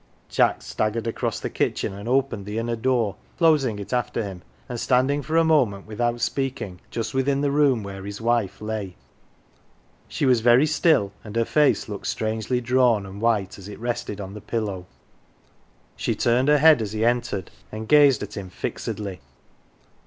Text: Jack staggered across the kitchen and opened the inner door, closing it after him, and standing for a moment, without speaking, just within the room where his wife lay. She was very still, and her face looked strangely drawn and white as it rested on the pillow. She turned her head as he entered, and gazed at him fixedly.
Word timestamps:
Jack 0.29 0.63
staggered 0.63 1.05
across 1.05 1.39
the 1.39 1.47
kitchen 1.51 1.93
and 1.93 2.09
opened 2.09 2.47
the 2.47 2.57
inner 2.57 2.75
door, 2.75 3.17
closing 3.37 3.77
it 3.77 3.93
after 3.93 4.23
him, 4.23 4.41
and 4.67 4.79
standing 4.79 5.21
for 5.21 5.37
a 5.37 5.43
moment, 5.43 5.85
without 5.85 6.19
speaking, 6.21 6.81
just 6.89 7.13
within 7.13 7.41
the 7.41 7.51
room 7.51 7.83
where 7.83 8.03
his 8.03 8.19
wife 8.19 8.61
lay. 8.61 8.95
She 10.07 10.25
was 10.25 10.39
very 10.39 10.65
still, 10.65 11.11
and 11.23 11.35
her 11.35 11.45
face 11.45 11.87
looked 11.87 12.07
strangely 12.07 12.59
drawn 12.59 13.05
and 13.05 13.21
white 13.21 13.59
as 13.59 13.67
it 13.67 13.79
rested 13.79 14.19
on 14.19 14.33
the 14.33 14.41
pillow. 14.41 14.87
She 15.95 16.15
turned 16.15 16.47
her 16.47 16.57
head 16.57 16.81
as 16.81 16.93
he 16.93 17.05
entered, 17.05 17.51
and 17.71 17.87
gazed 17.87 18.23
at 18.23 18.35
him 18.35 18.49
fixedly. 18.49 19.21